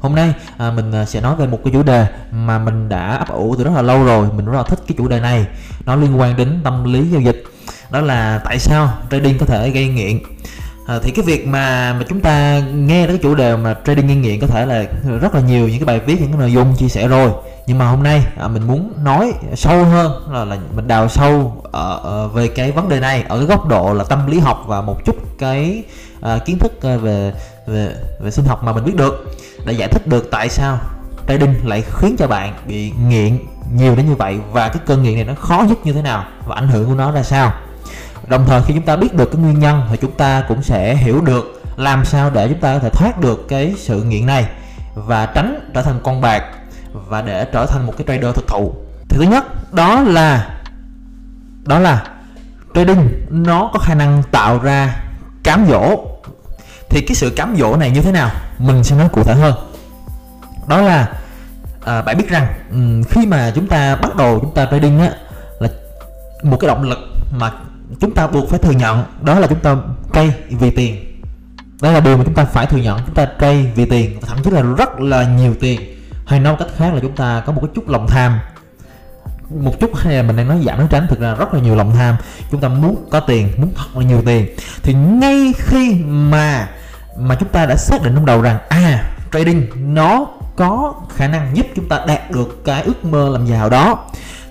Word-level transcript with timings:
Hôm 0.00 0.14
nay 0.14 0.34
à, 0.56 0.70
mình 0.70 0.92
à, 0.92 1.04
sẽ 1.04 1.20
nói 1.20 1.36
về 1.36 1.46
một 1.46 1.58
cái 1.64 1.72
chủ 1.72 1.82
đề 1.82 2.06
mà 2.32 2.58
mình 2.58 2.88
đã 2.88 3.16
ấp 3.16 3.28
ủ 3.28 3.54
từ 3.58 3.64
rất 3.64 3.70
là 3.74 3.82
lâu 3.82 4.04
rồi 4.04 4.28
Mình 4.36 4.46
rất 4.46 4.56
là 4.56 4.62
thích 4.62 4.78
cái 4.88 4.94
chủ 4.98 5.08
đề 5.08 5.20
này. 5.20 5.46
Nó 5.86 5.96
liên 5.96 6.20
quan 6.20 6.36
đến 6.36 6.60
tâm 6.64 6.84
lý 6.84 7.08
giao 7.08 7.20
dịch. 7.20 7.44
Đó 7.90 8.00
là 8.00 8.40
tại 8.44 8.58
sao 8.58 8.88
trading 9.10 9.38
có 9.38 9.46
thể 9.46 9.70
gây 9.70 9.88
nghiện. 9.88 10.18
À, 10.86 10.98
thì 11.02 11.10
cái 11.10 11.24
việc 11.24 11.46
mà 11.46 11.92
mà 11.92 12.04
chúng 12.08 12.20
ta 12.20 12.60
nghe 12.74 13.06
đến 13.06 13.16
cái 13.16 13.22
chủ 13.22 13.34
đề 13.34 13.56
mà 13.56 13.74
trading 13.84 14.06
gây 14.06 14.16
nghiện 14.16 14.40
có 14.40 14.46
thể 14.46 14.66
là 14.66 14.84
rất 15.20 15.34
là 15.34 15.40
nhiều 15.40 15.68
những 15.68 15.78
cái 15.78 15.86
bài 15.86 16.00
viết 16.00 16.20
những 16.20 16.30
cái 16.30 16.40
nội 16.40 16.52
dung 16.52 16.74
chia 16.76 16.88
sẻ 16.88 17.08
rồi. 17.08 17.30
Nhưng 17.66 17.78
mà 17.78 17.88
hôm 17.88 18.02
nay 18.02 18.22
à, 18.40 18.48
mình 18.48 18.66
muốn 18.66 18.92
nói 19.04 19.32
sâu 19.54 19.84
hơn 19.84 20.32
là, 20.32 20.44
là 20.44 20.56
mình 20.76 20.88
đào 20.88 21.08
sâu 21.08 21.62
ở, 21.72 22.00
ở 22.02 22.28
về 22.28 22.48
cái 22.48 22.72
vấn 22.72 22.88
đề 22.88 23.00
này 23.00 23.24
ở 23.28 23.36
cái 23.36 23.46
góc 23.46 23.68
độ 23.68 23.94
là 23.94 24.04
tâm 24.04 24.26
lý 24.26 24.38
học 24.38 24.64
và 24.66 24.80
một 24.80 25.04
chút 25.04 25.16
cái 25.38 25.82
à, 26.20 26.38
kiến 26.44 26.58
thức 26.58 26.82
à, 26.82 26.96
về 26.96 27.32
về 27.68 27.94
về 28.20 28.30
sinh 28.30 28.44
học 28.44 28.64
mà 28.64 28.72
mình 28.72 28.84
biết 28.84 28.96
được 28.96 29.34
để 29.66 29.72
giải 29.72 29.88
thích 29.88 30.06
được 30.06 30.28
tại 30.30 30.48
sao 30.48 30.78
trading 31.28 31.54
lại 31.64 31.84
khiến 31.96 32.16
cho 32.18 32.26
bạn 32.26 32.54
bị 32.66 32.92
nghiện 33.08 33.38
nhiều 33.72 33.94
đến 33.96 34.08
như 34.08 34.14
vậy 34.14 34.38
và 34.52 34.68
cái 34.68 34.82
cơn 34.86 35.02
nghiện 35.02 35.14
này 35.14 35.24
nó 35.24 35.34
khó 35.34 35.64
nhất 35.68 35.78
như 35.84 35.92
thế 35.92 36.02
nào 36.02 36.24
và 36.46 36.54
ảnh 36.54 36.68
hưởng 36.68 36.86
của 36.86 36.94
nó 36.94 37.12
ra 37.12 37.22
sao. 37.22 37.52
Đồng 38.26 38.44
thời 38.46 38.62
khi 38.62 38.74
chúng 38.74 38.82
ta 38.82 38.96
biết 38.96 39.14
được 39.14 39.30
cái 39.32 39.42
nguyên 39.42 39.58
nhân 39.58 39.82
thì 39.90 39.96
chúng 39.96 40.12
ta 40.12 40.44
cũng 40.48 40.62
sẽ 40.62 40.94
hiểu 40.94 41.20
được 41.20 41.62
làm 41.76 42.04
sao 42.04 42.30
để 42.30 42.48
chúng 42.48 42.60
ta 42.60 42.74
có 42.74 42.78
thể 42.78 42.90
thoát 42.90 43.20
được 43.20 43.48
cái 43.48 43.74
sự 43.76 44.02
nghiện 44.02 44.26
này 44.26 44.48
và 44.94 45.26
tránh 45.26 45.70
trở 45.74 45.82
thành 45.82 46.00
con 46.02 46.20
bạc 46.20 46.42
và 46.92 47.22
để 47.22 47.44
trở 47.52 47.66
thành 47.66 47.86
một 47.86 47.92
cái 47.96 48.06
trader 48.06 48.34
thực 48.36 48.46
thụ. 48.46 48.74
Thì 49.08 49.16
thứ 49.16 49.22
nhất, 49.22 49.74
đó 49.74 50.00
là 50.00 50.60
đó 51.64 51.78
là 51.78 52.06
trading 52.74 53.26
nó 53.30 53.70
có 53.72 53.78
khả 53.78 53.94
năng 53.94 54.22
tạo 54.30 54.58
ra 54.58 54.96
cám 55.42 55.66
dỗ 55.68 56.04
thì 56.90 57.00
cái 57.00 57.14
sự 57.14 57.30
cám 57.30 57.56
dỗ 57.58 57.76
này 57.76 57.90
như 57.90 58.02
thế 58.02 58.12
nào? 58.12 58.30
Mình 58.58 58.84
sẽ 58.84 58.96
nói 58.96 59.08
cụ 59.08 59.22
thể 59.24 59.34
hơn. 59.34 59.54
Đó 60.66 60.80
là 60.80 61.08
à, 61.84 62.02
bạn 62.02 62.18
biết 62.18 62.28
rằng 62.28 62.46
khi 63.10 63.26
mà 63.26 63.52
chúng 63.54 63.66
ta 63.66 63.96
bắt 63.96 64.16
đầu 64.16 64.38
chúng 64.40 64.54
ta 64.54 64.68
trading 64.70 65.00
á 65.00 65.10
là 65.60 65.68
một 66.42 66.56
cái 66.60 66.68
động 66.68 66.82
lực 66.82 66.98
mà 67.32 67.52
chúng 68.00 68.14
ta 68.14 68.26
buộc 68.26 68.50
phải 68.50 68.58
thừa 68.58 68.72
nhận 68.72 69.04
đó 69.22 69.38
là 69.38 69.46
chúng 69.46 69.60
ta 69.60 69.76
cây 70.12 70.32
vì 70.50 70.70
tiền. 70.70 71.22
Đây 71.82 71.92
là 71.92 72.00
điều 72.00 72.16
mà 72.16 72.24
chúng 72.24 72.34
ta 72.34 72.44
phải 72.44 72.66
thừa 72.66 72.78
nhận 72.78 73.00
chúng 73.06 73.14
ta 73.14 73.28
cây 73.38 73.72
vì 73.74 73.84
tiền 73.84 74.20
thậm 74.20 74.38
chí 74.44 74.50
là 74.50 74.62
rất 74.62 75.00
là 75.00 75.24
nhiều 75.24 75.54
tiền. 75.60 75.80
Hay 76.26 76.40
nói 76.40 76.56
cách 76.58 76.68
khác 76.76 76.94
là 76.94 77.00
chúng 77.00 77.16
ta 77.16 77.42
có 77.46 77.52
một 77.52 77.60
cái 77.60 77.70
chút 77.74 77.88
lòng 77.88 78.06
tham. 78.08 78.38
Một 79.50 79.80
chút 79.80 79.96
hay 79.96 80.14
là 80.14 80.22
mình 80.22 80.36
đang 80.36 80.48
nói 80.48 80.58
giảm 80.66 80.78
nói 80.78 80.86
tránh 80.90 81.06
thực 81.08 81.20
ra 81.20 81.34
rất 81.34 81.54
là 81.54 81.60
nhiều 81.60 81.76
lòng 81.76 81.92
tham. 81.94 82.16
Chúng 82.50 82.60
ta 82.60 82.68
muốn 82.68 83.08
có 83.10 83.20
tiền 83.20 83.48
muốn 83.56 83.72
thật 83.76 83.84
là 83.94 84.04
nhiều 84.04 84.22
tiền. 84.26 84.46
Thì 84.82 84.94
ngay 84.94 85.52
khi 85.56 85.94
mà 86.04 86.68
mà 87.18 87.34
chúng 87.34 87.48
ta 87.48 87.66
đã 87.66 87.76
xác 87.76 88.02
định 88.02 88.14
trong 88.14 88.26
đầu 88.26 88.42
rằng 88.42 88.58
à 88.68 89.04
trading 89.32 89.66
nó 89.94 90.26
có 90.56 90.94
khả 91.16 91.28
năng 91.28 91.56
giúp 91.56 91.66
chúng 91.76 91.88
ta 91.88 92.04
đạt 92.06 92.30
được 92.30 92.64
cái 92.64 92.82
ước 92.82 93.04
mơ 93.04 93.28
làm 93.28 93.46
giàu 93.46 93.70
đó. 93.70 93.98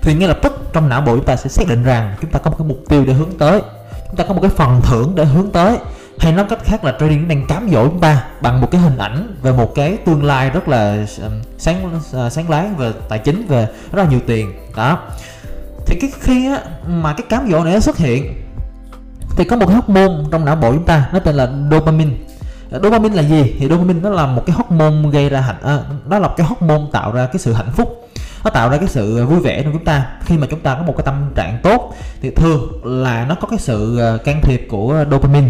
Thì 0.01 0.13
ngay 0.13 0.27
lập 0.27 0.39
tức 0.43 0.69
trong 0.73 0.89
não 0.89 1.01
bộ 1.01 1.15
chúng 1.15 1.25
ta 1.25 1.35
sẽ 1.35 1.49
xác 1.49 1.67
định 1.67 1.83
rằng 1.83 2.15
chúng 2.21 2.31
ta 2.31 2.39
có 2.39 2.49
một 2.49 2.55
cái 2.59 2.67
mục 2.67 2.79
tiêu 2.89 3.05
để 3.07 3.13
hướng 3.13 3.37
tới 3.37 3.61
chúng 4.07 4.15
ta 4.15 4.23
có 4.23 4.33
một 4.33 4.41
cái 4.41 4.51
phần 4.51 4.81
thưởng 4.81 5.13
để 5.15 5.25
hướng 5.25 5.51
tới. 5.51 5.77
Hay 6.19 6.31
nói 6.31 6.45
cách 6.49 6.59
khác 6.63 6.83
là 6.83 6.93
trading 6.99 7.27
đang 7.27 7.47
cám 7.47 7.69
dỗ 7.71 7.87
chúng 7.87 7.99
ta 7.99 8.23
bằng 8.41 8.61
một 8.61 8.71
cái 8.71 8.81
hình 8.81 8.97
ảnh 8.97 9.35
về 9.41 9.51
một 9.51 9.75
cái 9.75 9.97
tương 10.05 10.23
lai 10.23 10.49
rất 10.49 10.67
là 10.67 11.05
sáng 11.57 12.01
ờ, 12.13 12.29
sáng 12.29 12.49
láng 12.49 12.75
về 12.75 12.91
tài 13.09 13.19
chính 13.19 13.47
về 13.47 13.67
rất 13.91 14.03
là 14.03 14.09
nhiều 14.09 14.19
tiền. 14.27 14.53
Đó. 14.75 14.99
Thì 15.85 15.97
cái 16.01 16.11
khi 16.19 16.47
á, 16.47 16.59
mà 16.87 17.13
cái 17.13 17.25
cám 17.29 17.51
dỗ 17.51 17.63
này 17.63 17.73
nó 17.73 17.79
xuất 17.79 17.97
hiện 17.97 18.43
thì 19.35 19.43
có 19.43 19.55
một 19.55 19.65
cái 19.65 19.75
hormone 19.75 20.23
trong 20.31 20.45
não 20.45 20.55
bộ 20.55 20.73
chúng 20.73 20.85
ta 20.85 21.09
nó 21.13 21.19
tên 21.19 21.35
là 21.35 21.49
dopamine. 21.71 22.11
Ờ, 22.71 22.79
dopamine 22.83 23.15
là 23.15 23.21
gì? 23.21 23.55
Thì 23.59 23.67
dopamine 23.69 23.99
nó 23.99 24.09
là 24.09 24.25
một 24.25 24.43
cái 24.45 24.55
hormone 24.55 25.09
gây 25.11 25.29
ra 25.29 25.41
hạnh 25.41 25.61
à, 25.63 25.79
nó 26.07 26.19
là 26.19 26.27
một 26.27 26.33
cái 26.37 26.47
hormone 26.47 26.83
tạo 26.91 27.11
ra 27.11 27.25
cái 27.25 27.39
sự 27.39 27.53
hạnh 27.53 27.71
phúc. 27.73 28.09
Nó 28.43 28.49
tạo 28.49 28.69
ra 28.69 28.77
cái 28.77 28.87
sự 28.87 29.17
ờ, 29.17 29.25
vui 29.25 29.39
vẻ 29.39 29.63
trong 29.63 29.73
chúng 29.73 29.85
ta. 29.85 30.05
Khi 30.25 30.37
mà 30.37 30.47
chúng 30.49 30.59
ta 30.59 30.75
có 30.75 30.83
một 30.83 30.93
cái 30.97 31.05
tâm 31.05 31.31
trạng 31.35 31.59
tốt 31.63 31.95
thì 32.21 32.31
thường 32.31 32.81
là 32.83 33.25
nó 33.25 33.35
có 33.35 33.47
cái 33.47 33.59
sự 33.59 33.99
can 34.25 34.41
thiệp 34.41 34.67
của 34.69 35.05
dopamine. 35.11 35.49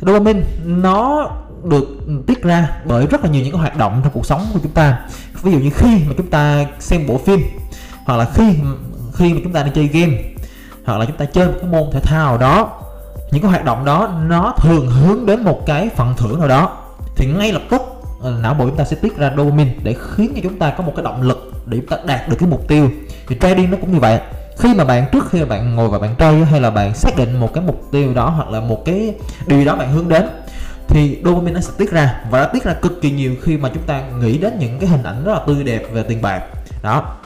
Dopamine 0.00 0.40
nó 0.64 1.30
được 1.64 1.88
tiết 2.26 2.42
ra 2.42 2.70
bởi 2.84 3.06
rất 3.06 3.24
là 3.24 3.30
nhiều 3.30 3.42
những 3.42 3.52
cái 3.52 3.60
hoạt 3.60 3.76
động 3.76 4.00
trong 4.04 4.12
cuộc 4.12 4.26
sống 4.26 4.46
của 4.52 4.60
chúng 4.62 4.72
ta. 4.72 4.98
Ví 5.42 5.52
dụ 5.52 5.58
như 5.58 5.70
khi 5.74 6.04
mà 6.06 6.14
chúng 6.16 6.30
ta 6.30 6.66
xem 6.78 7.06
bộ 7.06 7.18
phim 7.18 7.40
hoặc 8.04 8.16
là 8.16 8.26
khi 8.34 8.54
khi 9.14 9.34
mà 9.34 9.40
chúng 9.44 9.52
ta 9.52 9.62
đi 9.62 9.70
chơi 9.74 9.86
game 9.86 10.22
hoặc 10.84 10.98
là 10.98 11.06
chúng 11.06 11.16
ta 11.16 11.24
chơi 11.24 11.46
một 11.46 11.54
cái 11.60 11.70
môn 11.70 11.90
thể 11.92 12.00
thao 12.00 12.26
nào 12.26 12.38
đó 12.38 12.77
những 13.30 13.42
cái 13.42 13.50
hoạt 13.50 13.64
động 13.64 13.84
đó, 13.84 14.10
nó 14.28 14.54
thường 14.58 14.90
hướng 14.90 15.26
đến 15.26 15.44
một 15.44 15.66
cái 15.66 15.88
phần 15.96 16.14
thưởng 16.16 16.38
nào 16.38 16.48
đó. 16.48 16.76
Thì 17.16 17.26
ngay 17.26 17.52
lập 17.52 17.62
tức 17.70 17.82
ờ, 18.22 18.38
não 18.42 18.54
bộ 18.54 18.66
chúng 18.66 18.76
ta 18.76 18.84
sẽ 18.84 18.96
tiết 18.96 19.16
ra 19.16 19.32
dopamine 19.36 19.74
để 19.82 19.94
khiến 20.00 20.32
cho 20.34 20.40
chúng 20.42 20.58
ta 20.58 20.70
có 20.70 20.84
một 20.84 20.92
cái 20.96 21.04
động 21.04 21.22
lực 21.22 21.52
để 21.66 21.78
chúng 21.78 21.86
ta 21.86 21.96
đạt 22.06 22.28
được 22.28 22.36
cái 22.38 22.48
mục 22.48 22.68
tiêu. 22.68 22.90
Thì 23.28 23.36
trading 23.40 23.70
nó 23.70 23.76
cũng 23.80 23.92
như 23.92 23.98
vậy. 23.98 24.20
Khi 24.58 24.74
mà 24.74 24.84
bạn 24.84 25.06
trước 25.12 25.30
khi 25.30 25.40
mà 25.40 25.46
bạn 25.46 25.76
ngồi 25.76 25.88
và 25.88 25.98
bạn 25.98 26.14
trade 26.18 26.44
hay 26.44 26.60
là 26.60 26.70
bạn 26.70 26.94
xác 26.94 27.16
định 27.16 27.40
một 27.40 27.54
cái 27.54 27.64
mục 27.64 27.82
tiêu 27.92 28.14
đó 28.14 28.30
hoặc 28.30 28.48
là 28.48 28.60
một 28.60 28.84
cái 28.84 29.14
điều 29.46 29.64
đó 29.64 29.76
bạn 29.76 29.92
hướng 29.92 30.08
đến, 30.08 30.28
thì 30.88 31.18
dopamine 31.24 31.52
nó 31.52 31.60
sẽ 31.60 31.72
tiết 31.78 31.90
ra 31.90 32.20
và 32.30 32.40
nó 32.40 32.46
tiết 32.46 32.64
ra 32.64 32.74
cực 32.74 33.02
kỳ 33.02 33.10
nhiều 33.10 33.34
khi 33.42 33.56
mà 33.56 33.70
chúng 33.74 33.82
ta 33.82 34.02
nghĩ 34.20 34.38
đến 34.38 34.58
những 34.58 34.78
cái 34.78 34.88
hình 34.88 35.02
ảnh 35.02 35.24
rất 35.24 35.32
là 35.32 35.40
tươi 35.46 35.64
đẹp 35.64 35.82
về 35.92 36.02
tiền 36.02 36.22
bạc. 36.22 36.42
Đó. 36.82 37.16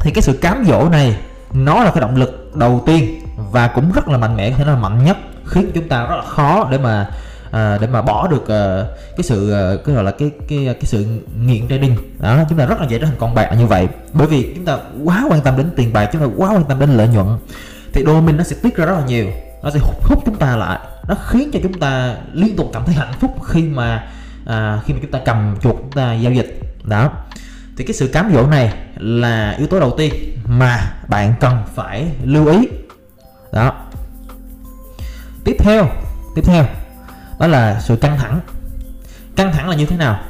Thì 0.00 0.10
cái 0.10 0.22
sự 0.22 0.32
cám 0.32 0.64
dỗ 0.68 0.88
này, 0.88 1.16
nó 1.52 1.84
là 1.84 1.90
cái 1.90 2.00
động 2.00 2.16
lực 2.16 2.56
đầu 2.56 2.82
tiên 2.86 3.20
và 3.36 3.68
cũng 3.68 3.92
rất 3.92 4.08
là 4.08 4.18
mạnh 4.18 4.36
mẽ 4.36 4.50
có 4.50 4.56
thể 4.56 4.64
là 4.64 4.76
mạnh 4.76 5.04
nhất 5.04 5.16
khiến 5.44 5.70
chúng 5.74 5.88
ta 5.88 6.06
rất 6.06 6.16
là 6.16 6.22
khó 6.22 6.68
để 6.70 6.78
mà 6.78 7.08
à, 7.50 7.78
để 7.80 7.86
mà 7.86 8.02
bỏ 8.02 8.28
được 8.28 8.48
à, 8.48 8.84
cái 9.16 9.22
sự 9.22 9.52
à, 9.52 9.72
cái 9.84 9.94
gọi 9.94 10.04
là 10.04 10.10
cái 10.10 10.30
cái 10.48 10.64
cái 10.64 10.84
sự 10.84 11.06
nghiện 11.40 11.68
trading. 11.68 11.96
Đó 12.18 12.38
chúng 12.48 12.58
ta 12.58 12.66
rất 12.66 12.80
là 12.80 12.86
dễ 12.86 12.98
trở 12.98 13.06
thành 13.06 13.16
con 13.18 13.34
bạc 13.34 13.50
như 13.58 13.66
vậy. 13.66 13.88
Bởi 14.12 14.26
vì 14.26 14.52
chúng 14.54 14.64
ta 14.64 14.78
quá 15.04 15.24
quan 15.28 15.40
tâm 15.40 15.56
đến 15.56 15.70
tiền 15.76 15.92
bạc 15.92 16.08
chúng 16.12 16.22
ta 16.22 16.28
quá 16.36 16.50
quan 16.54 16.64
tâm 16.64 16.80
đến 16.80 16.90
lợi 16.90 17.08
nhuận 17.08 17.26
thì 17.92 18.04
dopamine 18.04 18.38
nó 18.38 18.44
sẽ 18.44 18.56
tiết 18.62 18.76
ra 18.76 18.86
rất 18.86 18.94
là 18.94 19.06
nhiều. 19.06 19.26
Nó 19.62 19.70
sẽ 19.70 19.78
hút, 19.82 20.04
hút 20.04 20.22
chúng 20.26 20.36
ta 20.36 20.56
lại. 20.56 20.78
Nó 21.08 21.14
khiến 21.28 21.50
cho 21.52 21.60
chúng 21.62 21.80
ta 21.80 22.14
liên 22.32 22.56
tục 22.56 22.70
cảm 22.72 22.84
thấy 22.86 22.94
hạnh 22.94 23.12
phúc 23.20 23.30
khi 23.44 23.62
mà 23.62 24.06
à, 24.46 24.80
khi 24.84 24.94
mà 24.94 25.00
chúng 25.02 25.10
ta 25.10 25.18
cầm 25.24 25.56
chuột 25.62 25.76
chúng 25.76 25.92
ta 25.92 26.14
giao 26.14 26.32
dịch. 26.32 26.60
Đó. 26.84 27.10
Thì 27.76 27.84
cái 27.84 27.94
sự 27.94 28.08
cám 28.08 28.32
dỗ 28.34 28.46
này 28.46 28.72
là 28.96 29.54
yếu 29.58 29.66
tố 29.66 29.80
đầu 29.80 29.94
tiên 29.98 30.14
mà 30.48 30.92
bạn 31.08 31.34
cần 31.40 31.62
phải 31.74 32.06
lưu 32.24 32.46
ý 32.46 32.68
đó. 33.56 33.72
Tiếp 35.44 35.56
theo 35.58 35.88
tiếp 36.34 36.42
theo 36.44 36.64
đó 37.38 37.46
là 37.46 37.80
sự 37.80 37.96
căng 37.96 38.18
thẳng. 38.18 38.40
Căng 39.36 39.52
thẳng 39.52 39.68
là 39.68 39.76
như 39.76 39.86
thế 39.86 39.96
nào? 39.96 40.20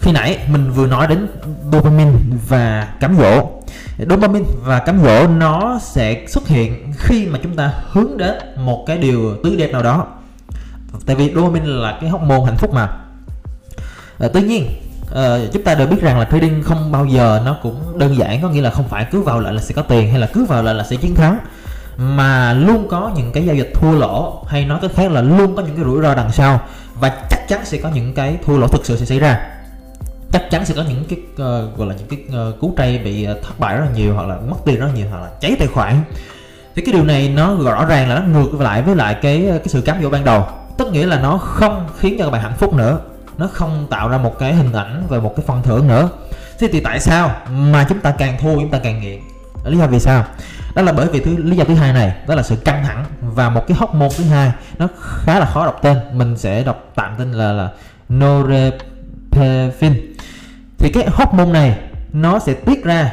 Khi 0.00 0.12
nãy 0.12 0.38
mình 0.48 0.70
vừa 0.70 0.86
nói 0.86 1.06
đến 1.06 1.28
dopamine 1.72 2.12
và 2.48 2.88
cám 3.00 3.16
dỗ. 3.16 3.50
Dopamine 4.10 4.46
và 4.64 4.78
cám 4.78 5.02
dỗ 5.02 5.26
nó 5.26 5.78
sẽ 5.82 6.24
xuất 6.28 6.48
hiện 6.48 6.92
khi 6.98 7.26
mà 7.26 7.38
chúng 7.42 7.56
ta 7.56 7.72
hướng 7.90 8.16
đến 8.16 8.34
một 8.56 8.84
cái 8.86 8.98
điều 8.98 9.36
tươi 9.44 9.56
đẹp 9.56 9.72
nào 9.72 9.82
đó. 9.82 10.06
Tại 11.06 11.16
vì 11.16 11.32
dopamine 11.34 11.66
là 11.66 11.98
cái 12.00 12.10
hormone 12.10 12.44
hạnh 12.44 12.56
phúc 12.56 12.74
mà. 12.74 12.88
À, 14.18 14.28
tuy 14.32 14.42
nhiên 14.42 14.66
à, 15.14 15.38
chúng 15.52 15.62
ta 15.62 15.74
đều 15.74 15.86
biết 15.86 16.02
rằng 16.02 16.18
là 16.18 16.24
trading 16.24 16.62
không 16.62 16.92
bao 16.92 17.06
giờ 17.06 17.42
nó 17.44 17.56
cũng 17.62 17.98
đơn 17.98 18.16
giản 18.16 18.42
có 18.42 18.48
nghĩa 18.48 18.60
là 18.60 18.70
không 18.70 18.88
phải 18.88 19.06
cứ 19.10 19.20
vào 19.22 19.40
lại 19.40 19.54
là 19.54 19.62
sẽ 19.62 19.74
có 19.74 19.82
tiền 19.82 20.10
hay 20.10 20.20
là 20.20 20.26
cứ 20.32 20.44
vào 20.44 20.62
lại 20.62 20.74
là 20.74 20.84
sẽ 20.84 20.96
chiến 20.96 21.14
thắng 21.14 21.38
mà 21.96 22.52
luôn 22.52 22.88
có 22.88 23.10
những 23.16 23.32
cái 23.32 23.46
giao 23.46 23.56
dịch 23.56 23.72
thua 23.74 23.92
lỗ 23.92 24.44
hay 24.48 24.64
nói 24.64 24.78
cách 24.82 24.90
khác 24.94 25.10
là 25.10 25.20
luôn 25.20 25.56
có 25.56 25.62
những 25.62 25.76
cái 25.76 25.84
rủi 25.84 26.02
ro 26.02 26.14
đằng 26.14 26.32
sau 26.32 26.60
và 27.00 27.08
chắc 27.30 27.48
chắn 27.48 27.64
sẽ 27.64 27.78
có 27.78 27.88
những 27.94 28.14
cái 28.14 28.36
thua 28.46 28.58
lỗ 28.58 28.68
thực 28.68 28.86
sự 28.86 28.96
sẽ 28.96 29.06
xảy 29.06 29.18
ra. 29.18 29.40
Chắc 30.32 30.50
chắn 30.50 30.64
sẽ 30.64 30.74
có 30.74 30.84
những 30.88 31.04
cái 31.08 31.18
uh, 31.32 31.78
gọi 31.78 31.88
là 31.88 31.94
những 31.94 32.08
cái 32.08 32.40
uh, 32.48 32.60
cú 32.60 32.74
trade 32.76 32.98
bị 32.98 33.28
uh, 33.30 33.42
thất 33.42 33.58
bại 33.58 33.76
rất 33.76 33.84
là 33.84 33.90
nhiều 33.96 34.14
hoặc 34.14 34.28
là 34.28 34.38
mất 34.50 34.56
tiền 34.64 34.80
rất 34.80 34.86
là 34.86 34.92
nhiều 34.92 35.06
hoặc 35.10 35.20
là 35.20 35.30
cháy 35.40 35.56
tài 35.58 35.68
khoản. 35.68 36.02
Thì 36.74 36.82
cái 36.82 36.92
điều 36.92 37.04
này 37.04 37.28
nó 37.28 37.54
rõ 37.54 37.84
ràng 37.84 38.08
là 38.08 38.18
nó 38.18 38.40
ngược 38.40 38.60
lại 38.60 38.82
với 38.82 38.96
lại 38.96 39.16
cái 39.22 39.44
cái 39.48 39.68
sự 39.68 39.80
cám 39.80 40.02
dỗ 40.02 40.10
ban 40.10 40.24
đầu. 40.24 40.46
Tức 40.78 40.92
nghĩa 40.92 41.06
là 41.06 41.20
nó 41.20 41.38
không 41.38 41.88
khiến 41.98 42.16
cho 42.18 42.24
các 42.24 42.30
bạn 42.30 42.42
hạnh 42.42 42.56
phúc 42.58 42.74
nữa. 42.74 42.98
Nó 43.38 43.48
không 43.52 43.86
tạo 43.90 44.08
ra 44.08 44.18
một 44.18 44.38
cái 44.38 44.54
hình 44.54 44.72
ảnh 44.72 45.06
về 45.08 45.20
một 45.20 45.32
cái 45.36 45.44
phần 45.46 45.62
thưởng 45.62 45.88
nữa. 45.88 46.08
Thế 46.58 46.68
thì 46.72 46.80
tại 46.80 47.00
sao 47.00 47.30
mà 47.50 47.86
chúng 47.88 48.00
ta 48.00 48.10
càng 48.10 48.36
thua 48.40 48.54
chúng 48.54 48.70
ta 48.70 48.78
càng 48.78 49.00
nghiện? 49.00 49.20
Lý 49.64 49.78
do 49.78 49.86
vì 49.86 50.00
sao? 50.00 50.24
Đó 50.74 50.82
là 50.82 50.92
bởi 50.92 51.08
vì 51.12 51.20
thứ 51.20 51.36
lý 51.36 51.56
do 51.56 51.64
thứ 51.64 51.74
hai 51.74 51.92
này 51.92 52.16
đó 52.26 52.34
là 52.34 52.42
sự 52.42 52.56
căng 52.56 52.84
thẳng 52.84 53.04
và 53.20 53.50
một 53.50 53.64
cái 53.68 53.76
hóc 53.76 53.94
môn 53.94 54.08
thứ 54.16 54.24
hai 54.24 54.52
nó 54.78 54.88
khá 55.00 55.38
là 55.38 55.46
khó 55.46 55.66
đọc 55.66 55.78
tên. 55.82 55.98
Mình 56.12 56.36
sẽ 56.36 56.64
đọc 56.64 56.90
tạm 56.94 57.14
tên 57.18 57.32
là 57.32 57.52
là 57.52 57.70
norepinephrine. 58.08 59.96
Thì 60.78 60.92
cái 60.92 61.08
hóc 61.12 61.34
môn 61.34 61.52
này 61.52 61.78
nó 62.12 62.38
sẽ 62.38 62.54
tiết 62.54 62.84
ra 62.84 63.12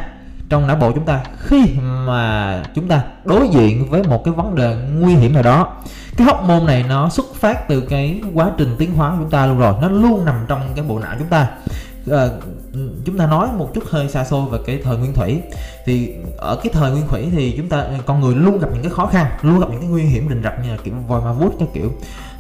trong 0.50 0.68
não 0.68 0.76
bộ 0.76 0.92
chúng 0.92 1.06
ta 1.06 1.22
khi 1.40 1.66
mà 1.82 2.64
chúng 2.76 2.88
ta 2.88 3.02
đối 3.26 3.48
diện 3.48 3.90
với 3.90 4.04
một 4.04 4.24
cái 4.26 4.34
vấn 4.34 4.56
đề 4.56 4.76
nguy 4.94 5.16
hiểm 5.16 5.34
nào 5.34 5.44
đó. 5.44 5.74
Cái 6.18 6.28
hóc 6.28 6.44
môn 6.44 6.66
này 6.66 6.86
nó 6.90 7.10
xuất 7.10 7.26
phát 7.36 7.68
từ 7.68 7.82
cái 7.82 8.22
quá 8.34 8.52
trình 8.58 8.76
tiến 8.78 8.96
hóa 8.96 9.10
của 9.10 9.18
chúng 9.20 9.30
ta 9.30 9.46
luôn 9.46 9.60
rồi 9.60 9.74
nó 9.82 9.88
luôn 9.88 10.26
nằm 10.26 10.46
trong 10.48 10.62
cái 10.76 10.86
bộ 10.86 11.00
não 11.00 11.16
chúng 11.20 11.28
ta. 11.28 11.48
À, 12.12 12.28
chúng 13.06 13.18
ta 13.18 13.28
nói 13.28 13.48
một 13.58 13.72
chút 13.74 13.84
hơi 13.90 14.10
xa 14.10 14.26
xôi 14.26 14.50
về 14.52 14.60
cái 14.66 14.80
thời 14.84 14.98
nguyên 14.98 15.14
thủy. 15.14 15.42
Thì 15.86 16.14
ở 16.38 16.56
cái 16.64 16.74
thời 16.74 16.92
nguyên 16.92 17.08
thủy 17.08 17.30
thì 17.32 17.54
chúng 17.58 17.70
ta, 17.70 17.86
con 18.06 18.22
người 18.22 18.36
luôn 18.36 18.60
gặp 18.60 18.68
những 18.74 18.84
cái 18.84 18.92
khó 18.92 19.06
khăn, 19.06 19.26
luôn 19.42 19.60
gặp 19.60 19.68
những 19.72 19.80
cái 19.80 19.90
nguy 19.90 20.04
hiểm 20.04 20.30
rình 20.30 20.44
rập 20.44 20.54
như 20.64 20.70
là 20.70 20.78
kiểu 20.84 20.94
voi 21.08 21.22
ma 21.22 21.32
vuốt 21.32 21.52
cái 21.60 21.68
kiểu. 21.74 21.92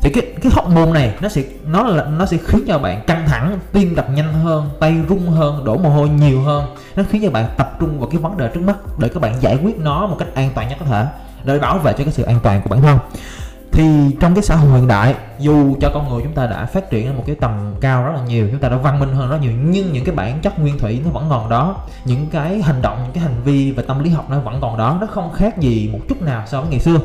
Thì 0.02 0.10
cái 0.10 0.24
cái 0.42 0.52
hormone 0.56 0.92
này 0.92 1.16
nó 1.22 1.30
sẽ, 1.30 1.44
nó 1.66 1.84
là, 1.84 2.06
nó 2.06 2.26
sẽ 2.26 2.38
khiến 2.46 2.64
cho 2.68 2.80
bạn 2.80 3.04
căng 3.08 3.28
thẳng, 3.28 3.60
tim 3.72 3.96
đập 3.96 4.08
nhanh 4.14 4.34
hơn, 4.34 4.70
tay 4.80 4.96
rung 5.10 5.30
hơn, 5.30 5.64
đổ 5.66 5.78
mồ 5.78 5.90
hôi 5.90 6.10
nhiều 6.10 6.42
hơn. 6.42 6.76
Nó 6.96 7.04
khiến 7.10 7.22
cho 7.26 7.32
bạn 7.32 7.46
tập 7.58 7.78
trung 7.80 8.00
vào 8.00 8.10
cái 8.10 8.22
vấn 8.22 8.38
đề 8.38 8.50
trước 8.54 8.62
mắt 8.62 8.78
để 8.98 9.10
các 9.10 9.20
bạn 9.20 9.36
giải 9.42 9.58
quyết 9.64 9.80
nó 9.80 10.08
một 10.08 10.16
cách 10.20 10.28
an 10.36 10.50
toàn 10.56 10.70
nhất 10.70 10.78
có 10.80 10.86
thể, 10.86 11.06
để 11.44 11.60
bảo 11.60 11.78
vệ 11.78 11.94
cho 11.94 12.04
cái 12.04 12.14
sự 12.14 12.24
an 12.24 12.40
toàn 12.44 12.62
của 12.62 12.70
bản 12.70 12.82
thân 12.82 12.98
thì 13.72 13.86
trong 14.20 14.36
cái 14.36 14.44
xã 14.44 14.56
hội 14.56 14.80
hiện 14.80 14.88
đại, 14.88 15.16
dù 15.40 15.76
cho 15.82 15.92
con 15.94 16.10
người 16.10 16.22
chúng 16.24 16.34
ta 16.34 16.48
đã 16.48 16.66
phát 16.66 16.90
triển 16.90 17.08
ở 17.08 17.14
một 17.14 17.24
cái 17.26 17.36
tầm 17.36 17.76
cao 17.82 18.04
rất 18.04 18.12
là 18.16 18.22
nhiều, 18.28 18.48
chúng 18.52 18.60
ta 18.60 18.70
đã 18.70 18.78
văn 18.78 19.00
minh 19.00 19.14
hơn 19.14 19.30
rất 19.30 19.38
nhiều, 19.42 19.52
nhưng 19.66 19.94
những 19.94 20.06
cái 20.06 20.16
bản 20.16 20.40
chất 20.42 20.60
nguyên 20.60 20.80
thủy 20.80 21.02
nó 21.06 21.12
vẫn 21.12 21.28
còn 21.30 21.50
đó. 21.50 21.76
Những 22.06 22.28
cái 22.32 22.62
hành 22.62 22.82
động, 22.82 23.00
những 23.04 23.14
cái 23.14 23.24
hành 23.24 23.42
vi 23.44 23.72
và 23.72 23.84
tâm 23.88 24.04
lý 24.04 24.10
học 24.10 24.30
nó 24.30 24.40
vẫn 24.40 24.62
còn 24.62 24.78
đó, 24.78 24.98
nó 25.02 25.08
không 25.08 25.34
khác 25.34 25.60
gì 25.60 25.90
một 25.94 26.00
chút 26.10 26.22
nào 26.22 26.44
so 26.48 26.62
với 26.62 26.70
ngày 26.70 26.80
xưa. 26.80 26.98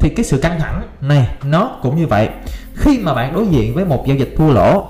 Thì 0.00 0.08
cái 0.08 0.24
sự 0.24 0.38
căng 0.38 0.60
thẳng 0.60 0.82
này, 1.00 1.28
nó 1.44 1.70
cũng 1.82 1.96
như 1.96 2.06
vậy. 2.06 2.28
Khi 2.74 2.98
mà 2.98 3.14
bạn 3.14 3.34
đối 3.34 3.46
diện 3.46 3.74
với 3.74 3.84
một 3.84 4.06
giao 4.06 4.16
dịch 4.16 4.34
thua 4.38 4.52
lỗ, 4.52 4.86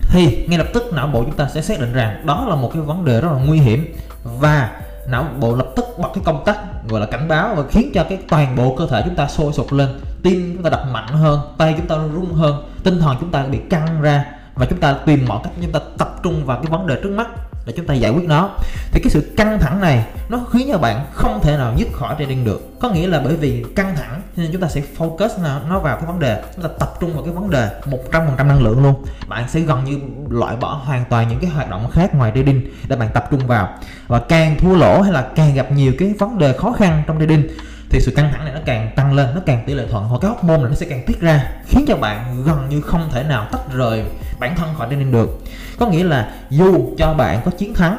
thì 0.00 0.46
ngay 0.48 0.58
lập 0.58 0.66
tức 0.74 0.92
não 0.92 1.06
bộ 1.06 1.22
chúng 1.22 1.36
ta 1.36 1.48
sẽ 1.54 1.62
xác 1.62 1.80
định 1.80 1.92
rằng 1.92 2.26
đó 2.26 2.46
là 2.48 2.56
một 2.56 2.70
cái 2.72 2.82
vấn 2.82 3.04
đề 3.04 3.20
rất 3.20 3.28
là 3.32 3.38
nguy 3.46 3.58
hiểm. 3.58 3.94
Và 4.24 4.70
não 5.08 5.26
bộ 5.40 5.56
lập 5.56 5.66
tức 5.76 5.84
bật 5.98 6.08
cái 6.14 6.24
công 6.24 6.44
tắc, 6.44 6.58
gọi 6.88 7.00
là 7.00 7.06
cảnh 7.06 7.28
báo 7.28 7.54
và 7.54 7.62
khiến 7.70 7.90
cho 7.94 8.04
cái 8.08 8.18
toàn 8.28 8.56
bộ 8.56 8.76
cơ 8.78 8.86
thể 8.90 9.02
chúng 9.04 9.14
ta 9.14 9.28
sôi 9.28 9.52
sục 9.52 9.72
lên 9.72 9.88
tim 10.24 10.54
chúng 10.54 10.62
ta 10.62 10.70
đập 10.70 10.86
mạnh 10.92 11.08
hơn, 11.08 11.40
tay 11.58 11.74
chúng 11.76 11.86
ta 11.86 11.96
rung 12.14 12.34
hơn, 12.34 12.68
tinh 12.82 13.00
thần 13.00 13.16
chúng 13.20 13.30
ta 13.30 13.44
bị 13.44 13.58
căng 13.70 14.02
ra 14.02 14.24
và 14.54 14.66
chúng 14.66 14.80
ta 14.80 14.96
tìm 15.06 15.24
mọi 15.28 15.40
cách 15.44 15.52
chúng 15.62 15.72
ta 15.72 15.80
tập 15.98 16.20
trung 16.22 16.46
vào 16.46 16.60
cái 16.62 16.70
vấn 16.70 16.86
đề 16.86 17.00
trước 17.02 17.10
mắt 17.10 17.28
để 17.66 17.72
chúng 17.76 17.86
ta 17.86 17.94
giải 17.94 18.10
quyết 18.10 18.28
nó. 18.28 18.50
Thì 18.92 19.00
cái 19.00 19.10
sự 19.10 19.32
căng 19.36 19.58
thẳng 19.60 19.80
này 19.80 20.06
nó 20.28 20.40
khiến 20.52 20.68
cho 20.72 20.78
bạn 20.78 21.06
không 21.12 21.40
thể 21.42 21.56
nào 21.56 21.74
dứt 21.76 21.88
khỏi 21.92 22.16
trading 22.18 22.44
được. 22.44 22.80
Có 22.80 22.90
nghĩa 22.90 23.06
là 23.06 23.20
bởi 23.24 23.36
vì 23.36 23.64
căng 23.76 23.96
thẳng 23.96 24.22
nên 24.36 24.52
chúng 24.52 24.60
ta 24.60 24.68
sẽ 24.68 24.82
focus 24.98 25.28
nó 25.68 25.78
vào 25.78 25.96
cái 25.96 26.06
vấn 26.06 26.18
đề, 26.18 26.42
chúng 26.54 26.64
ta 26.64 26.70
tập 26.78 26.94
trung 27.00 27.14
vào 27.14 27.22
cái 27.22 27.32
vấn 27.32 27.50
đề 27.50 27.68
một 27.86 27.98
trăm 28.12 28.26
phần 28.26 28.34
trăm 28.38 28.48
năng 28.48 28.62
lượng 28.62 28.82
luôn. 28.82 29.04
Bạn 29.28 29.48
sẽ 29.48 29.60
gần 29.60 29.84
như 29.84 29.98
loại 30.28 30.56
bỏ 30.56 30.80
hoàn 30.84 31.04
toàn 31.04 31.28
những 31.28 31.38
cái 31.40 31.50
hoạt 31.50 31.70
động 31.70 31.90
khác 31.90 32.14
ngoài 32.14 32.32
trading 32.34 32.60
để 32.88 32.96
bạn 32.96 33.08
tập 33.14 33.24
trung 33.30 33.46
vào. 33.46 33.68
Và 34.06 34.20
càng 34.20 34.56
thua 34.58 34.76
lỗ 34.76 35.00
hay 35.00 35.12
là 35.12 35.28
càng 35.34 35.54
gặp 35.54 35.72
nhiều 35.72 35.92
cái 35.98 36.14
vấn 36.18 36.38
đề 36.38 36.52
khó 36.52 36.72
khăn 36.72 37.02
trong 37.06 37.20
trading 37.20 37.48
thì 37.94 38.00
sự 38.00 38.12
căng 38.16 38.32
thẳng 38.32 38.44
này 38.44 38.54
nó 38.54 38.60
càng 38.64 38.90
tăng 38.96 39.14
lên, 39.14 39.34
nó 39.34 39.40
càng 39.46 39.64
tỷ 39.66 39.74
lệ 39.74 39.86
thuận 39.90 40.04
hoặc 40.04 40.18
cái 40.22 40.30
hormone 40.30 40.56
này 40.56 40.68
nó 40.68 40.74
sẽ 40.74 40.86
càng 40.90 41.02
tiết 41.06 41.20
ra, 41.20 41.50
khiến 41.66 41.84
cho 41.88 41.96
bạn 41.96 42.42
gần 42.44 42.68
như 42.68 42.80
không 42.80 43.08
thể 43.12 43.22
nào 43.22 43.46
tách 43.52 43.72
rời 43.72 44.04
bản 44.38 44.56
thân 44.56 44.74
khỏi 44.78 44.88
trading 44.90 45.12
được. 45.12 45.38
Có 45.78 45.86
nghĩa 45.86 46.04
là 46.04 46.30
dù 46.50 46.94
cho 46.98 47.14
bạn 47.14 47.40
có 47.44 47.50
chiến 47.50 47.74
thắng 47.74 47.98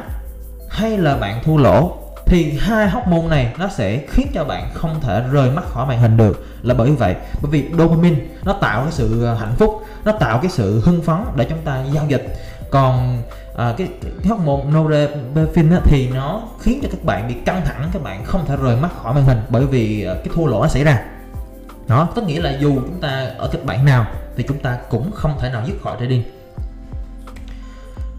hay 0.70 0.98
là 0.98 1.16
bạn 1.16 1.42
thua 1.44 1.56
lỗ, 1.56 1.96
thì 2.26 2.58
hai 2.58 2.88
hóc 2.88 3.08
môn 3.08 3.28
này 3.30 3.54
nó 3.58 3.68
sẽ 3.68 4.00
khiến 4.08 4.26
cho 4.34 4.44
bạn 4.44 4.70
không 4.74 5.00
thể 5.00 5.22
rời 5.32 5.50
mắt 5.50 5.64
khỏi 5.68 5.86
màn 5.86 6.00
hình 6.00 6.16
được. 6.16 6.46
Là 6.62 6.74
bởi 6.74 6.90
vậy, 6.90 7.14
bởi 7.42 7.50
vì 7.50 7.64
dopamine 7.78 8.20
nó 8.44 8.52
tạo 8.52 8.82
cái 8.82 8.92
sự 8.92 9.24
ờ, 9.24 9.34
hạnh 9.34 9.54
phúc, 9.58 9.82
nó 10.04 10.12
tạo 10.12 10.38
cái 10.42 10.50
sự 10.50 10.80
hưng 10.84 11.02
phấn 11.02 11.16
để 11.36 11.46
chúng 11.48 11.62
ta 11.64 11.84
giao 11.92 12.04
dịch 12.08 12.36
còn 12.70 13.22
à, 13.56 13.74
cái, 13.78 13.88
cái 14.02 14.28
hormone 14.28 14.64
norepinephrine 14.64 15.80
thì 15.84 16.08
nó 16.14 16.42
khiến 16.60 16.80
cho 16.82 16.88
các 16.92 17.04
bạn 17.04 17.28
bị 17.28 17.34
căng 17.34 17.62
thẳng 17.64 17.90
các 17.92 18.02
bạn 18.02 18.24
không 18.24 18.46
thể 18.46 18.56
rời 18.56 18.76
mắt 18.76 18.90
khỏi 19.02 19.14
màn 19.14 19.24
hình 19.24 19.38
bởi 19.48 19.66
vì 19.66 20.04
à, 20.04 20.14
cái 20.14 20.28
thua 20.34 20.46
lỗ 20.46 20.62
nó 20.62 20.68
xảy 20.68 20.84
ra. 20.84 21.04
Đó 21.88 22.08
có 22.16 22.22
nghĩa 22.22 22.40
là 22.40 22.58
dù 22.60 22.74
chúng 22.74 23.00
ta 23.00 23.30
ở 23.38 23.48
kịch 23.52 23.64
bản 23.64 23.84
nào 23.84 24.06
thì 24.36 24.44
chúng 24.48 24.58
ta 24.58 24.78
cũng 24.90 25.12
không 25.12 25.38
thể 25.40 25.50
nào 25.50 25.62
dứt 25.66 25.74
khỏi 25.82 25.96
trading. 26.00 26.22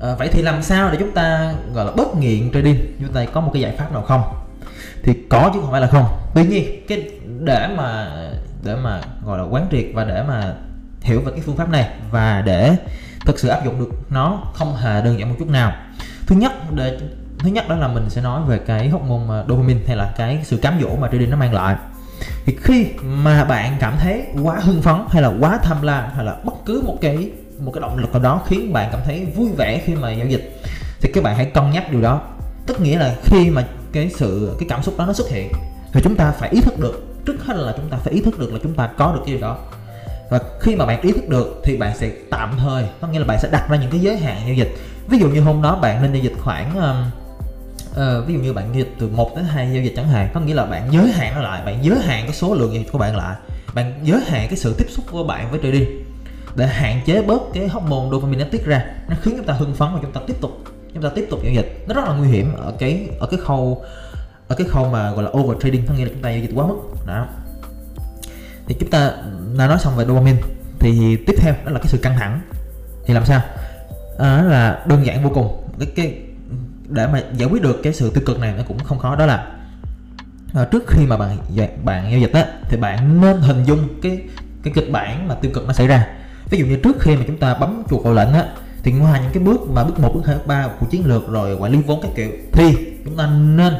À, 0.01 0.15
vậy 0.19 0.29
thì 0.31 0.41
làm 0.41 0.63
sao 0.63 0.91
để 0.91 0.97
chúng 0.99 1.11
ta 1.11 1.53
gọi 1.73 1.85
là 1.85 1.91
bất 1.91 2.15
nghiện 2.15 2.51
trading? 2.51 2.95
Chúng 2.99 3.13
ta 3.13 3.25
có 3.25 3.41
một 3.41 3.49
cái 3.53 3.61
giải 3.61 3.75
pháp 3.77 3.91
nào 3.91 4.01
không? 4.01 4.21
Thì 5.03 5.13
có 5.29 5.51
chứ 5.53 5.59
không 5.61 5.71
phải 5.71 5.81
là 5.81 5.87
không. 5.87 6.05
Tuy 6.35 6.45
nhiên 6.45 6.85
cái 6.87 7.09
để 7.39 7.67
mà 7.77 8.11
để 8.63 8.75
mà 8.75 9.01
gọi 9.25 9.37
là 9.37 9.43
quán 9.43 9.67
triệt 9.71 9.85
và 9.93 10.03
để 10.03 10.23
mà 10.27 10.53
hiểu 11.01 11.21
về 11.21 11.31
cái 11.31 11.41
phương 11.45 11.57
pháp 11.57 11.69
này 11.69 11.89
và 12.11 12.41
để 12.45 12.75
thực 13.25 13.39
sự 13.39 13.47
áp 13.47 13.65
dụng 13.65 13.79
được 13.79 13.89
nó 14.09 14.43
không 14.53 14.75
hề 14.75 15.01
đơn 15.01 15.19
giản 15.19 15.29
một 15.29 15.35
chút 15.39 15.49
nào. 15.49 15.73
Thứ 16.27 16.35
nhất 16.35 16.51
để, 16.75 16.97
thứ 17.39 17.49
nhất 17.49 17.69
đó 17.69 17.75
là 17.75 17.87
mình 17.87 18.09
sẽ 18.09 18.21
nói 18.21 18.41
về 18.47 18.59
cái 18.67 18.89
hormone 18.89 19.35
à, 19.35 19.43
dopamine 19.47 19.79
hay 19.87 19.97
là 19.97 20.13
cái 20.17 20.39
sự 20.43 20.57
cám 20.57 20.79
dỗ 20.81 20.95
mà 20.95 21.09
trading 21.11 21.29
nó 21.29 21.37
mang 21.37 21.53
lại. 21.53 21.75
Thì 22.45 22.57
khi 22.61 22.87
mà 23.03 23.43
bạn 23.43 23.77
cảm 23.79 23.97
thấy 23.99 24.23
quá 24.43 24.59
hưng 24.59 24.81
phấn 24.81 24.95
hay 25.09 25.21
là 25.21 25.31
quá 25.39 25.59
tham 25.63 25.81
lam 25.81 26.03
hay 26.15 26.25
là 26.25 26.35
bất 26.43 26.53
cứ 26.65 26.83
một 26.85 26.97
cái 27.01 27.31
một 27.59 27.71
cái 27.73 27.81
động 27.81 27.97
lực 27.97 28.11
nào 28.11 28.21
đó 28.21 28.41
khiến 28.47 28.73
bạn 28.73 28.89
cảm 28.91 29.01
thấy 29.05 29.25
vui 29.35 29.49
vẻ 29.57 29.81
khi 29.85 29.95
mà 29.95 30.11
giao 30.11 30.27
dịch, 30.27 30.61
thì 31.01 31.11
các 31.13 31.23
bạn 31.23 31.35
hãy 31.35 31.45
cân 31.45 31.71
nhắc 31.71 31.91
điều 31.91 32.01
đó. 32.01 32.21
Tức 32.65 32.81
nghĩa 32.81 32.99
là 32.99 33.15
khi 33.23 33.49
mà 33.49 33.67
cái 33.91 34.11
sự, 34.15 34.55
cái 34.59 34.69
cảm 34.69 34.83
xúc 34.83 34.97
đó 34.97 35.05
nó 35.05 35.13
xuất 35.13 35.29
hiện, 35.29 35.51
thì 35.93 36.01
chúng 36.03 36.15
ta 36.15 36.31
phải 36.31 36.49
ý 36.49 36.61
thức 36.61 36.79
được, 36.79 37.23
trước 37.25 37.45
hết 37.45 37.53
là 37.57 37.73
chúng 37.77 37.89
ta 37.89 37.97
phải 37.97 38.13
ý 38.13 38.21
thức 38.21 38.39
được 38.39 38.53
là 38.53 38.59
chúng 38.63 38.73
ta 38.73 38.87
có 38.87 39.11
được 39.13 39.21
cái 39.25 39.33
điều 39.33 39.41
đó 39.41 39.57
và 40.29 40.39
khi 40.59 40.75
mà 40.75 40.85
bạn 40.85 41.01
ý 41.01 41.11
thức 41.11 41.29
được 41.29 41.61
thì 41.63 41.77
bạn 41.77 41.97
sẽ 41.97 42.11
tạm 42.29 42.57
thời 42.57 42.85
có 43.01 43.07
nghĩa 43.07 43.19
là 43.19 43.25
bạn 43.25 43.39
sẽ 43.41 43.49
đặt 43.51 43.69
ra 43.69 43.77
những 43.77 43.91
cái 43.91 43.99
giới 43.99 44.17
hạn 44.17 44.41
giao 44.45 44.55
dịch. 44.55 44.75
Ví 45.09 45.17
dụ 45.17 45.29
như 45.29 45.41
hôm 45.41 45.61
đó 45.61 45.79
bạn 45.81 46.01
nên 46.01 46.13
giao 46.13 46.23
dịch 46.23 46.35
khoảng 46.39 46.77
uh, 47.91 48.27
ví 48.27 48.33
dụ 48.33 48.39
như 48.39 48.53
bạn 48.53 48.65
giao 48.65 48.77
dịch 48.77 48.93
từ 48.99 49.09
1 49.09 49.35
đến 49.35 49.45
2 49.45 49.73
giao 49.73 49.83
dịch 49.83 49.93
chẳng 49.95 50.07
hạn 50.07 50.29
có 50.33 50.39
nghĩa 50.39 50.53
là 50.53 50.65
bạn 50.65 50.89
giới 50.91 51.11
hạn 51.11 51.35
nó 51.35 51.41
lại 51.41 51.65
bạn 51.65 51.83
giới 51.83 51.99
hạn 51.99 52.23
cái 52.25 52.33
số 52.33 52.53
lượng 52.53 52.73
giao 52.73 52.83
dịch 52.83 52.91
của 52.91 52.97
bạn 52.97 53.15
lại. 53.15 53.35
Bạn 53.73 53.99
giới 54.03 54.21
hạn 54.27 54.47
cái 54.47 54.57
sự 54.57 54.75
tiếp 54.77 54.85
xúc 54.89 55.05
của 55.11 55.23
bạn 55.23 55.51
với 55.51 55.59
trading 55.63 56.03
để 56.55 56.67
hạn 56.67 57.01
chế 57.05 57.21
bớt 57.21 57.41
cái 57.53 57.67
hormone 57.67 58.09
dopamine 58.11 58.43
nó 58.43 58.49
tiết 58.51 58.65
ra. 58.65 58.85
Nó 59.09 59.15
khiến 59.21 59.33
chúng 59.37 59.45
ta 59.45 59.53
hưng 59.53 59.73
phấn 59.73 59.87
và 59.93 59.99
chúng 60.01 60.11
ta 60.11 60.21
tiếp 60.27 60.41
tục 60.41 60.51
chúng 60.93 61.03
ta 61.03 61.09
tiếp 61.15 61.27
tục 61.29 61.39
giao 61.43 61.53
dịch. 61.53 61.85
Nó 61.87 61.93
rất 61.93 62.05
là 62.05 62.13
nguy 62.13 62.27
hiểm 62.27 62.53
ở 62.57 62.73
cái 62.79 63.09
ở 63.19 63.27
cái 63.27 63.39
khâu 63.39 63.85
ở 64.47 64.55
cái 64.55 64.67
khâu 64.67 64.89
mà 64.89 65.11
gọi 65.11 65.23
là 65.23 65.29
over 65.29 65.63
trading 65.63 65.85
có 65.87 65.93
nghĩa 65.93 66.05
là 66.05 66.11
chúng 66.13 66.21
ta 66.21 66.29
giao 66.29 66.39
dịch 66.39 66.51
quá 66.55 66.67
mức. 66.67 66.77
Đó. 67.07 67.27
Thì 68.67 68.75
chúng 68.79 68.89
ta 68.89 69.11
đã 69.57 69.67
nói 69.67 69.77
xong 69.79 69.95
về 69.95 70.05
dopamine. 70.05 70.41
Thì 70.79 71.17
tiếp 71.27 71.33
theo 71.37 71.53
đó 71.65 71.71
là 71.71 71.79
cái 71.79 71.87
sự 71.87 71.97
căng 71.97 72.17
thẳng. 72.17 72.41
Thì 73.05 73.13
làm 73.13 73.25
sao? 73.25 73.41
À, 74.19 74.43
là 74.43 74.83
đơn 74.85 75.05
giản 75.05 75.23
vô 75.23 75.29
cùng. 75.33 75.63
Cái 75.79 75.87
cái 75.95 76.17
để 76.89 77.07
mà 77.07 77.21
giải 77.33 77.49
quyết 77.49 77.61
được 77.61 77.79
cái 77.83 77.93
sự 77.93 78.09
tiêu 78.09 78.23
cực 78.25 78.39
này 78.39 78.53
nó 78.57 78.63
cũng 78.67 78.79
không 78.79 78.99
khó. 78.99 79.15
Đó 79.15 79.25
là 79.25 79.47
à, 80.53 80.65
trước 80.71 80.83
khi 80.87 81.05
mà 81.05 81.17
bạn 81.17 81.37
bạn 81.83 82.11
giao 82.11 82.19
dịch 82.19 82.33
á 82.33 82.45
thì 82.69 82.77
bạn 82.77 83.21
nên 83.21 83.41
hình 83.41 83.63
dung 83.63 83.87
cái 84.01 84.21
cái 84.63 84.73
kịch 84.75 84.91
bản 84.91 85.27
mà 85.27 85.35
tiêu 85.35 85.51
cực 85.53 85.67
nó 85.67 85.73
xảy 85.73 85.87
ra. 85.87 86.07
Ví 86.49 86.57
dụ 86.57 86.65
như 86.65 86.75
trước 86.83 86.99
khi 86.99 87.15
mà 87.15 87.23
chúng 87.27 87.37
ta 87.37 87.53
bấm 87.53 87.83
chuột 87.89 88.03
vào 88.03 88.13
lệnh 88.13 88.33
á 88.33 88.45
thì 88.83 88.91
ngoài 88.91 89.21
những 89.23 89.31
cái 89.33 89.43
bước 89.43 89.61
mà 89.69 89.83
bước 89.83 89.99
một 89.99 90.11
bước 90.13 90.21
hai 90.25 90.35
bước 90.35 90.47
ba 90.47 90.67
của 90.79 90.85
chiến 90.85 91.05
lược 91.05 91.29
rồi 91.29 91.55
quản 91.55 91.71
lý 91.71 91.81
vốn 91.81 92.01
các 92.01 92.11
kiểu 92.15 92.29
thì 92.51 92.75
chúng 93.05 93.17
ta 93.17 93.27
nên 93.27 93.73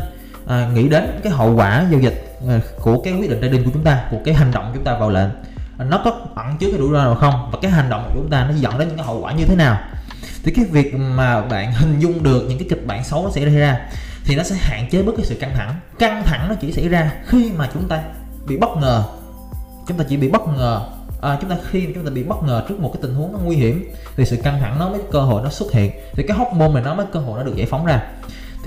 à, 0.47 0.69
nghĩ 0.73 0.89
đến 0.89 1.03
cái 1.23 1.33
hậu 1.33 1.55
quả 1.55 1.85
giao 1.91 1.99
dịch 1.99 2.37
à, 2.47 2.59
của 2.81 3.01
cái 3.01 3.13
quyết 3.13 3.29
định 3.29 3.41
trading 3.41 3.63
của 3.65 3.71
chúng 3.73 3.83
ta 3.83 4.03
của 4.11 4.17
cái 4.25 4.33
hành 4.33 4.51
động 4.51 4.71
chúng 4.73 4.83
ta 4.83 4.97
vào 4.97 5.09
lệnh 5.09 5.29
nó 5.77 6.01
có 6.05 6.11
ẩn 6.35 6.57
chứa 6.57 6.67
cái 6.71 6.79
rủi 6.79 6.91
ro 6.91 7.03
nào 7.03 7.15
không? 7.15 7.49
Và 7.51 7.59
cái 7.61 7.71
hành 7.71 7.89
động 7.89 8.03
của 8.07 8.11
chúng 8.15 8.29
ta 8.29 8.45
nó 8.49 8.55
dẫn 8.55 8.77
đến 8.79 8.87
những 8.87 8.97
cái 8.97 9.05
hậu 9.05 9.21
quả 9.21 9.31
như 9.31 9.45
thế 9.45 9.55
nào? 9.55 9.79
Thì 10.43 10.51
cái 10.51 10.65
việc 10.65 10.95
mà 10.95 11.41
bạn 11.41 11.73
hình 11.73 11.99
dung 11.99 12.23
được 12.23 12.45
những 12.49 12.59
cái 12.59 12.67
kịch 12.69 12.87
bản 12.87 13.03
xấu 13.03 13.23
nó 13.23 13.31
xảy 13.31 13.45
ra 13.45 13.79
thì 14.25 14.35
nó 14.35 14.43
sẽ 14.43 14.55
hạn 14.55 14.89
chế 14.89 15.03
bớt 15.03 15.11
cái 15.17 15.25
sự 15.25 15.35
căng 15.35 15.53
thẳng. 15.55 15.75
Căng 15.99 16.23
thẳng 16.23 16.49
nó 16.49 16.55
chỉ 16.55 16.71
xảy 16.71 16.87
ra 16.87 17.11
khi 17.25 17.51
mà 17.57 17.69
chúng 17.73 17.87
ta 17.87 18.03
bị 18.47 18.57
bất 18.57 18.69
ngờ. 18.81 19.03
Chúng 19.87 19.97
ta 19.97 20.03
chỉ 20.09 20.17
bị 20.17 20.29
bất 20.29 20.41
ngờ. 20.57 20.81
À, 21.21 21.37
chúng 21.41 21.49
ta 21.49 21.55
khi 21.69 21.87
chúng 21.95 22.05
ta 22.05 22.11
bị 22.11 22.23
bất 22.23 22.43
ngờ 22.43 22.65
trước 22.69 22.79
một 22.79 22.91
cái 22.93 23.01
tình 23.01 23.15
huống 23.15 23.33
nó 23.33 23.39
nguy 23.39 23.55
hiểm 23.55 23.91
thì 24.15 24.25
sự 24.25 24.37
căng 24.43 24.59
thẳng 24.59 24.79
nó 24.79 24.89
mới 24.89 24.99
cơ 25.11 25.19
hội 25.19 25.41
nó 25.43 25.49
xuất 25.49 25.71
hiện. 25.71 25.91
Thì 26.13 26.23
cái 26.27 26.37
hormone 26.37 26.73
này 26.73 26.83
nó 26.83 26.95
mới 26.95 27.05
cơ 27.13 27.19
hội 27.19 27.37
nó 27.39 27.43
được 27.43 27.55
giải 27.55 27.67
phóng 27.69 27.85
ra 27.85 28.01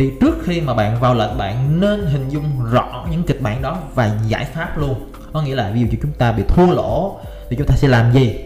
thì 0.01 0.13
trước 0.21 0.39
khi 0.45 0.61
mà 0.61 0.75
bạn 0.75 1.01
vào 1.01 1.15
lệnh 1.15 1.39
bạn 1.39 1.81
nên 1.81 2.07
hình 2.07 2.29
dung 2.29 2.71
rõ 2.71 3.07
những 3.11 3.23
kịch 3.23 3.41
bản 3.41 3.63
đó 3.63 3.79
và 3.95 4.11
giải 4.27 4.45
pháp 4.45 4.79
luôn. 4.79 5.11
Có 5.33 5.43
nghĩa 5.43 5.55
là 5.55 5.71
ví 5.75 5.81
dụ 5.81 5.87
như 5.87 5.99
chúng 6.03 6.13
ta 6.13 6.33
bị 6.33 6.43
thua 6.49 6.67
lỗ 6.67 7.21
thì 7.51 7.57
chúng 7.57 7.67
ta 7.67 7.77
sẽ 7.77 7.89
làm 7.89 8.13
gì? 8.13 8.41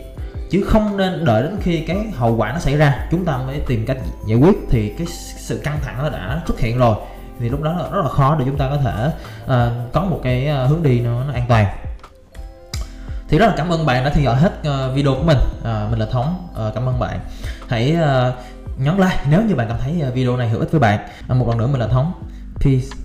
Chứ 0.50 0.64
không 0.68 0.96
nên 0.96 1.24
đợi 1.24 1.42
đến 1.42 1.56
khi 1.60 1.80
cái 1.80 1.96
hậu 2.16 2.36
quả 2.36 2.52
nó 2.52 2.58
xảy 2.58 2.76
ra 2.76 3.06
chúng 3.10 3.24
ta 3.24 3.36
mới 3.36 3.60
tìm 3.66 3.86
cách 3.86 3.96
giải 4.28 4.38
quyết. 4.38 4.54
Thì 4.70 4.88
cái 4.98 5.06
sự 5.38 5.60
căng 5.64 5.78
thẳng 5.82 5.98
nó 6.02 6.08
đã 6.10 6.42
xuất 6.46 6.60
hiện 6.60 6.78
rồi 6.78 6.96
thì 7.40 7.48
lúc 7.48 7.62
đó 7.62 7.72
là 7.72 7.88
rất 7.92 8.02
là 8.02 8.08
khó 8.08 8.36
để 8.38 8.44
chúng 8.48 8.58
ta 8.58 8.68
có 8.68 8.76
thể 8.76 9.10
uh, 9.44 9.92
có 9.92 10.04
một 10.04 10.20
cái 10.22 10.48
uh, 10.64 10.70
hướng 10.70 10.82
đi 10.82 11.00
nó, 11.00 11.24
nó 11.24 11.32
an 11.32 11.44
toàn. 11.48 11.66
Thì 13.28 13.38
rất 13.38 13.46
là 13.46 13.54
cảm 13.56 13.68
ơn 13.68 13.86
bạn 13.86 14.04
đã 14.04 14.10
theo 14.10 14.24
dõi 14.24 14.36
hết 14.36 14.52
uh, 14.60 14.94
video 14.94 15.14
của 15.14 15.22
mình. 15.22 15.38
Uh, 15.58 15.90
mình 15.90 15.98
là 15.98 16.06
thống. 16.06 16.48
Uh, 16.52 16.74
cảm 16.74 16.88
ơn 16.88 16.98
bạn. 16.98 17.20
Hãy 17.68 17.96
uh, 18.00 18.34
nhấn 18.78 18.96
like 18.96 19.20
nếu 19.30 19.42
như 19.42 19.54
bạn 19.54 19.68
cảm 19.68 19.78
thấy 19.82 20.00
ờ, 20.00 20.10
video 20.10 20.36
này 20.36 20.48
hữu 20.48 20.60
ích 20.60 20.70
với 20.70 20.80
bạn. 20.80 20.98
Một 21.28 21.48
lần 21.48 21.58
nữa 21.58 21.66
mình 21.66 21.80
là 21.80 21.88
thống. 21.88 22.12
Peace. 22.60 23.03